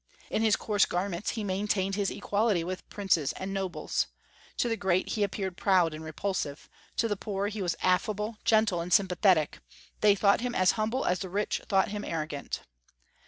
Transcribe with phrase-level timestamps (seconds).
[0.31, 4.07] In his coarse garments he maintained his equality with princes and nobles.
[4.57, 6.67] To the great he appeared proud and repulsive.
[6.97, 9.59] To the poor he was affable, gentle, and sympathetic;
[9.99, 12.61] they thought him as humble as the rich thought him arrogant.